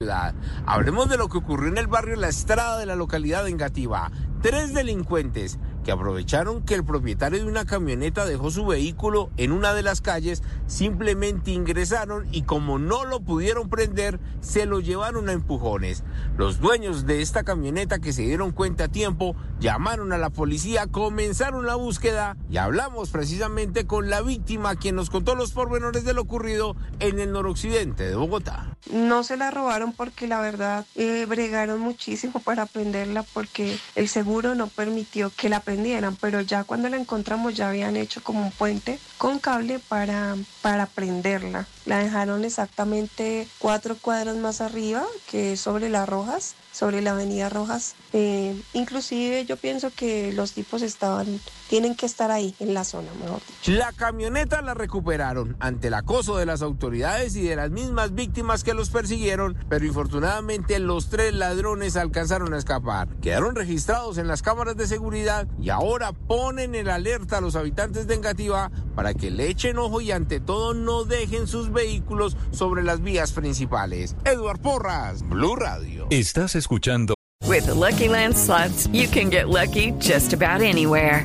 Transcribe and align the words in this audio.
La, 0.00 0.34
hablemos 0.66 1.08
de 1.08 1.16
lo 1.16 1.28
que 1.28 1.38
ocurrió 1.38 1.68
en 1.68 1.78
el 1.78 1.86
barrio 1.86 2.16
La 2.16 2.28
Estrada 2.28 2.78
de 2.78 2.86
la 2.86 2.96
localidad 2.96 3.44
de 3.44 3.50
Engativá. 3.50 4.10
Tres 4.42 4.74
delincuentes 4.74 5.58
que 5.84 5.92
aprovecharon 5.92 6.62
que 6.62 6.74
el 6.74 6.84
propietario 6.84 7.40
de 7.40 7.50
una 7.50 7.64
camioneta 7.64 8.24
dejó 8.24 8.50
su 8.50 8.66
vehículo 8.66 9.30
en 9.36 9.52
una 9.52 9.74
de 9.74 9.82
las 9.82 10.00
calles, 10.00 10.42
simplemente 10.66 11.50
ingresaron 11.50 12.26
y 12.32 12.42
como 12.42 12.78
no 12.78 13.04
lo 13.04 13.20
pudieron 13.20 13.68
prender, 13.68 14.20
se 14.40 14.66
lo 14.66 14.80
llevaron 14.80 15.28
a 15.28 15.32
empujones. 15.32 16.04
Los 16.36 16.60
dueños 16.60 17.06
de 17.06 17.22
esta 17.22 17.44
camioneta 17.44 17.98
que 17.98 18.12
se 18.12 18.22
dieron 18.22 18.52
cuenta 18.52 18.84
a 18.84 18.88
tiempo, 18.88 19.36
llamaron 19.60 20.12
a 20.12 20.18
la 20.18 20.30
policía, 20.30 20.86
comenzaron 20.86 21.66
la 21.66 21.74
búsqueda 21.74 22.36
y 22.50 22.56
hablamos 22.56 23.10
precisamente 23.10 23.86
con 23.86 24.10
la 24.10 24.22
víctima 24.22 24.76
quien 24.76 24.96
nos 24.96 25.10
contó 25.10 25.34
los 25.34 25.52
pormenores 25.52 26.04
de 26.04 26.14
lo 26.14 26.22
ocurrido 26.22 26.76
en 27.00 27.18
el 27.18 27.32
noroccidente 27.32 28.04
de 28.04 28.14
Bogotá. 28.14 28.76
No 28.90 29.22
se 29.22 29.36
la 29.36 29.50
robaron 29.50 29.92
porque 29.92 30.26
la 30.26 30.40
verdad 30.40 30.86
eh, 30.96 31.24
bregaron 31.28 31.80
muchísimo 31.80 32.40
para 32.40 32.66
prenderla 32.66 33.22
porque 33.22 33.78
el 33.94 34.08
seguro 34.08 34.54
no 34.54 34.66
permitió 34.66 35.30
que 35.36 35.48
la 35.48 35.60
pero 36.20 36.40
ya 36.40 36.64
cuando 36.64 36.88
la 36.88 36.96
encontramos 36.96 37.54
ya 37.54 37.68
habían 37.68 37.96
hecho 37.96 38.22
como 38.22 38.42
un 38.42 38.52
puente 38.52 38.98
con 39.18 39.38
cable 39.38 39.78
para, 39.78 40.36
para 40.60 40.86
prenderla. 40.86 41.66
La 41.84 41.98
dejaron 41.98 42.44
exactamente 42.44 43.48
cuatro 43.58 43.96
cuadras 44.00 44.36
más 44.36 44.60
arriba, 44.60 45.02
que 45.30 45.56
sobre 45.56 45.88
las 45.88 46.08
Rojas, 46.08 46.54
sobre 46.72 47.02
la 47.02 47.10
avenida 47.10 47.48
Rojas. 47.48 47.96
Eh, 48.12 48.60
inclusive 48.72 49.44
yo 49.44 49.56
pienso 49.56 49.90
que 49.90 50.32
los 50.32 50.52
tipos 50.52 50.82
estaban, 50.82 51.40
tienen 51.68 51.96
que 51.96 52.06
estar 52.06 52.30
ahí, 52.30 52.54
en 52.60 52.72
la 52.72 52.84
zona, 52.84 53.08
mejor 53.20 53.40
dicho. 53.40 53.72
La 53.72 53.92
camioneta 53.92 54.62
la 54.62 54.74
recuperaron 54.74 55.56
ante 55.58 55.88
el 55.88 55.94
acoso 55.94 56.36
de 56.36 56.46
las 56.46 56.62
autoridades 56.62 57.34
y 57.34 57.42
de 57.42 57.56
las 57.56 57.70
mismas 57.70 58.14
víctimas 58.14 58.62
que 58.62 58.74
los 58.74 58.90
persiguieron, 58.90 59.56
pero 59.68 59.84
infortunadamente 59.84 60.78
los 60.78 61.08
tres 61.08 61.34
ladrones 61.34 61.96
alcanzaron 61.96 62.54
a 62.54 62.58
escapar. 62.58 63.08
Quedaron 63.20 63.56
registrados 63.56 64.18
en 64.18 64.28
las 64.28 64.42
cámaras 64.42 64.76
de 64.76 64.86
seguridad 64.86 65.48
y 65.62 65.70
ahora 65.70 66.12
ponen 66.12 66.74
en 66.74 66.88
alerta 66.88 67.38
a 67.38 67.40
los 67.40 67.54
habitantes 67.54 68.06
de 68.06 68.14
Engativá 68.16 68.70
para 68.96 69.14
que 69.14 69.30
le 69.30 69.48
echen 69.48 69.78
ojo 69.78 70.00
y 70.00 70.10
ante 70.10 70.40
todo 70.40 70.74
no 70.74 71.04
dejen 71.04 71.46
sus 71.46 71.72
vehículos 71.72 72.36
sobre 72.50 72.82
las 72.82 73.00
vías 73.00 73.32
principales. 73.32 74.16
Eduard 74.24 74.60
Porras, 74.60 75.22
Blue 75.22 75.54
Radio. 75.54 76.08
Estás 76.10 76.56
escuchando 76.56 77.14
With 77.46 77.66
the 77.66 77.74
Lucky 77.74 78.08
Land 78.08 78.36
slots, 78.36 78.88
you 78.92 79.08
can 79.08 79.30
get 79.30 79.48
lucky 79.48 79.92
just 79.98 80.32
about 80.32 80.62
anywhere. 80.62 81.24